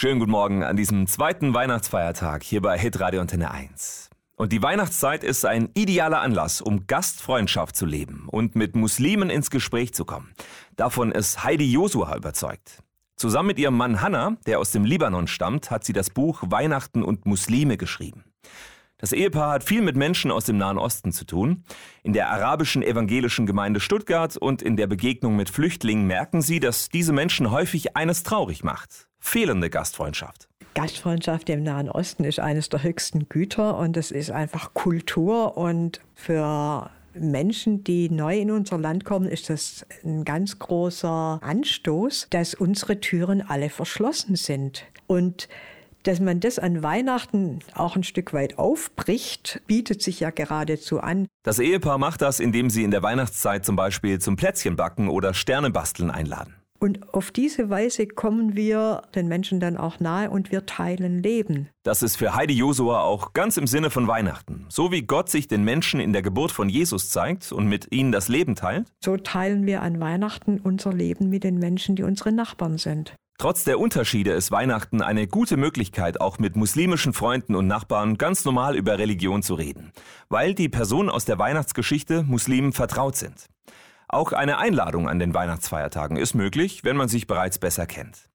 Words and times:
Schönen 0.00 0.18
guten 0.18 0.30
Morgen 0.30 0.64
an 0.64 0.78
diesem 0.78 1.06
zweiten 1.06 1.52
Weihnachtsfeiertag 1.52 2.42
hier 2.42 2.62
bei 2.62 2.78
Hitradio 2.78 3.20
Antenne 3.20 3.50
1. 3.50 4.08
Und 4.34 4.50
die 4.50 4.62
Weihnachtszeit 4.62 5.22
ist 5.22 5.44
ein 5.44 5.68
idealer 5.74 6.22
Anlass, 6.22 6.62
um 6.62 6.86
Gastfreundschaft 6.86 7.76
zu 7.76 7.84
leben 7.84 8.26
und 8.30 8.56
mit 8.56 8.76
Muslimen 8.76 9.28
ins 9.28 9.50
Gespräch 9.50 9.92
zu 9.92 10.06
kommen. 10.06 10.32
Davon 10.74 11.12
ist 11.12 11.44
Heidi 11.44 11.70
Josua 11.70 12.16
überzeugt. 12.16 12.82
Zusammen 13.16 13.48
mit 13.48 13.58
ihrem 13.58 13.76
Mann 13.76 14.00
Hanna, 14.00 14.38
der 14.46 14.58
aus 14.58 14.70
dem 14.70 14.86
Libanon 14.86 15.26
stammt, 15.26 15.70
hat 15.70 15.84
sie 15.84 15.92
das 15.92 16.08
Buch 16.08 16.44
Weihnachten 16.46 17.02
und 17.02 17.26
Muslime 17.26 17.76
geschrieben. 17.76 18.24
Das 18.96 19.12
Ehepaar 19.12 19.52
hat 19.52 19.64
viel 19.64 19.82
mit 19.82 19.96
Menschen 19.96 20.30
aus 20.30 20.46
dem 20.46 20.56
Nahen 20.56 20.78
Osten 20.78 21.12
zu 21.12 21.26
tun. 21.26 21.64
In 22.02 22.14
der 22.14 22.30
arabischen 22.30 22.82
evangelischen 22.82 23.44
Gemeinde 23.44 23.80
Stuttgart 23.80 24.38
und 24.38 24.62
in 24.62 24.78
der 24.78 24.86
Begegnung 24.86 25.36
mit 25.36 25.50
Flüchtlingen 25.50 26.06
merken 26.06 26.40
sie, 26.40 26.58
dass 26.58 26.88
diese 26.88 27.12
Menschen 27.12 27.50
häufig 27.50 27.98
eines 27.98 28.22
traurig 28.22 28.64
macht. 28.64 29.09
Fehlende 29.20 29.70
Gastfreundschaft. 29.70 30.48
Gastfreundschaft 30.74 31.48
im 31.50 31.62
Nahen 31.62 31.90
Osten 31.90 32.24
ist 32.24 32.40
eines 32.40 32.68
der 32.68 32.82
höchsten 32.82 33.28
Güter 33.28 33.76
und 33.78 33.96
es 33.96 34.10
ist 34.10 34.30
einfach 34.30 34.72
Kultur 34.72 35.56
und 35.56 36.00
für 36.14 36.90
Menschen, 37.14 37.82
die 37.84 38.08
neu 38.08 38.38
in 38.38 38.50
unser 38.50 38.78
Land 38.78 39.04
kommen, 39.04 39.26
ist 39.26 39.50
das 39.50 39.84
ein 40.04 40.24
ganz 40.24 40.58
großer 40.58 41.40
Anstoß, 41.42 42.28
dass 42.30 42.54
unsere 42.54 43.00
Türen 43.00 43.42
alle 43.42 43.68
verschlossen 43.68 44.36
sind. 44.36 44.84
Und 45.06 45.48
dass 46.04 46.20
man 46.20 46.40
das 46.40 46.58
an 46.58 46.82
Weihnachten 46.82 47.58
auch 47.74 47.96
ein 47.96 48.04
Stück 48.04 48.32
weit 48.32 48.58
aufbricht, 48.58 49.60
bietet 49.66 50.02
sich 50.02 50.20
ja 50.20 50.30
geradezu 50.30 51.00
an. 51.00 51.26
Das 51.42 51.58
Ehepaar 51.58 51.98
macht 51.98 52.22
das, 52.22 52.40
indem 52.40 52.70
sie 52.70 52.84
in 52.84 52.90
der 52.90 53.02
Weihnachtszeit 53.02 53.64
zum 53.64 53.76
Beispiel 53.76 54.18
zum 54.18 54.36
Plätzchenbacken 54.36 55.08
oder 55.08 55.34
Sternebasteln 55.34 56.10
einladen. 56.10 56.54
Und 56.82 57.12
auf 57.12 57.30
diese 57.30 57.68
Weise 57.68 58.06
kommen 58.06 58.56
wir 58.56 59.02
den 59.14 59.28
Menschen 59.28 59.60
dann 59.60 59.76
auch 59.76 60.00
nahe 60.00 60.30
und 60.30 60.50
wir 60.50 60.64
teilen 60.64 61.22
Leben. 61.22 61.68
Das 61.82 62.02
ist 62.02 62.16
für 62.16 62.34
Heidi 62.34 62.54
Josua 62.54 63.02
auch 63.02 63.34
ganz 63.34 63.58
im 63.58 63.66
Sinne 63.66 63.90
von 63.90 64.08
Weihnachten. 64.08 64.64
So 64.70 64.90
wie 64.90 65.02
Gott 65.02 65.28
sich 65.28 65.46
den 65.46 65.62
Menschen 65.62 66.00
in 66.00 66.14
der 66.14 66.22
Geburt 66.22 66.52
von 66.52 66.70
Jesus 66.70 67.10
zeigt 67.10 67.52
und 67.52 67.66
mit 67.66 67.92
ihnen 67.92 68.12
das 68.12 68.28
Leben 68.28 68.54
teilt. 68.54 68.86
So 69.04 69.18
teilen 69.18 69.66
wir 69.66 69.82
an 69.82 70.00
Weihnachten 70.00 70.58
unser 70.58 70.94
Leben 70.94 71.28
mit 71.28 71.44
den 71.44 71.58
Menschen, 71.58 71.96
die 71.96 72.02
unsere 72.02 72.32
Nachbarn 72.32 72.78
sind. 72.78 73.14
Trotz 73.36 73.64
der 73.64 73.78
Unterschiede 73.78 74.32
ist 74.32 74.50
Weihnachten 74.50 75.00
eine 75.00 75.26
gute 75.26 75.56
Möglichkeit, 75.56 76.20
auch 76.20 76.38
mit 76.38 76.56
muslimischen 76.56 77.14
Freunden 77.14 77.54
und 77.54 77.66
Nachbarn 77.66 78.18
ganz 78.18 78.44
normal 78.44 78.76
über 78.76 78.98
Religion 78.98 79.42
zu 79.42 79.54
reden, 79.54 79.92
weil 80.28 80.54
die 80.54 80.68
Personen 80.68 81.08
aus 81.08 81.24
der 81.24 81.38
Weihnachtsgeschichte 81.38 82.22
Muslimen 82.22 82.74
vertraut 82.74 83.16
sind. 83.16 83.46
Auch 84.12 84.32
eine 84.32 84.58
Einladung 84.58 85.08
an 85.08 85.20
den 85.20 85.34
Weihnachtsfeiertagen 85.34 86.16
ist 86.16 86.34
möglich, 86.34 86.82
wenn 86.82 86.96
man 86.96 87.08
sich 87.08 87.28
bereits 87.28 87.60
besser 87.60 87.86
kennt. 87.86 88.28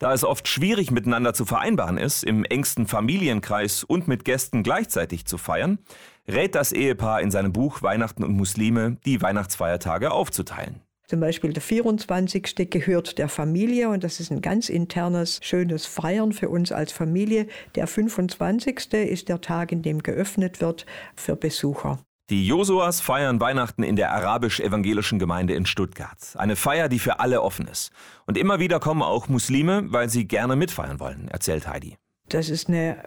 Da 0.00 0.12
es 0.12 0.24
oft 0.24 0.48
schwierig 0.48 0.90
miteinander 0.90 1.32
zu 1.32 1.44
vereinbaren 1.44 1.96
ist, 1.96 2.24
im 2.24 2.44
engsten 2.44 2.88
Familienkreis 2.88 3.84
und 3.84 4.08
mit 4.08 4.24
Gästen 4.24 4.64
gleichzeitig 4.64 5.24
zu 5.24 5.38
feiern, 5.38 5.78
rät 6.26 6.56
das 6.56 6.72
Ehepaar 6.72 7.20
in 7.20 7.30
seinem 7.30 7.52
Buch 7.52 7.82
Weihnachten 7.82 8.24
und 8.24 8.32
Muslime, 8.32 8.96
die 9.06 9.22
Weihnachtsfeiertage 9.22 10.10
aufzuteilen. 10.10 10.82
Zum 11.06 11.20
Beispiel 11.20 11.52
der 11.52 11.62
24. 11.62 12.68
gehört 12.68 13.18
der 13.18 13.28
Familie 13.28 13.90
und 13.90 14.02
das 14.02 14.18
ist 14.18 14.32
ein 14.32 14.40
ganz 14.40 14.68
internes, 14.68 15.38
schönes 15.40 15.86
Feiern 15.86 16.32
für 16.32 16.48
uns 16.48 16.72
als 16.72 16.90
Familie. 16.90 17.46
Der 17.76 17.86
25. 17.86 18.92
ist 18.94 19.28
der 19.28 19.40
Tag, 19.40 19.70
in 19.70 19.82
dem 19.82 20.02
geöffnet 20.02 20.60
wird 20.60 20.84
für 21.14 21.36
Besucher. 21.36 22.00
Die 22.32 22.46
Josuas 22.46 23.02
feiern 23.02 23.40
Weihnachten 23.40 23.82
in 23.82 23.94
der 23.94 24.10
arabisch-evangelischen 24.10 25.18
Gemeinde 25.18 25.52
in 25.52 25.66
Stuttgart. 25.66 26.16
Eine 26.36 26.56
Feier, 26.56 26.88
die 26.88 26.98
für 26.98 27.20
alle 27.20 27.42
offen 27.42 27.68
ist. 27.68 27.90
Und 28.24 28.38
immer 28.38 28.58
wieder 28.58 28.80
kommen 28.80 29.02
auch 29.02 29.28
Muslime, 29.28 29.92
weil 29.92 30.08
sie 30.08 30.26
gerne 30.26 30.56
mitfeiern 30.56 30.98
wollen, 30.98 31.28
erzählt 31.28 31.68
Heidi. 31.68 31.98
Das 32.30 32.48
ist 32.48 32.70
eine 32.70 33.04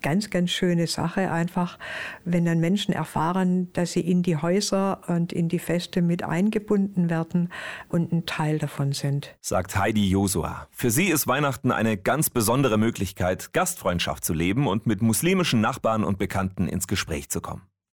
ganz, 0.00 0.30
ganz 0.30 0.52
schöne 0.52 0.86
Sache 0.86 1.32
einfach, 1.32 1.76
wenn 2.24 2.44
dann 2.44 2.60
Menschen 2.60 2.94
erfahren, 2.94 3.72
dass 3.72 3.94
sie 3.94 4.00
in 4.00 4.22
die 4.22 4.36
Häuser 4.36 5.00
und 5.08 5.32
in 5.32 5.48
die 5.48 5.58
Feste 5.58 6.00
mit 6.00 6.22
eingebunden 6.22 7.10
werden 7.10 7.50
und 7.88 8.12
ein 8.12 8.26
Teil 8.26 8.60
davon 8.60 8.92
sind. 8.92 9.34
Sagt 9.40 9.76
Heidi 9.76 10.08
Josua. 10.08 10.68
Für 10.70 10.92
sie 10.92 11.06
ist 11.06 11.26
Weihnachten 11.26 11.72
eine 11.72 11.96
ganz 11.96 12.30
besondere 12.30 12.78
Möglichkeit, 12.78 13.52
Gastfreundschaft 13.52 14.24
zu 14.24 14.34
leben 14.34 14.68
und 14.68 14.86
mit 14.86 15.02
muslimischen 15.02 15.60
Nachbarn 15.60 16.04
und 16.04 16.16
Bekannten 16.16 16.68
ins 16.68 16.86
Gespräch 16.86 17.28
zu 17.28 17.40
kommen. 17.40 17.62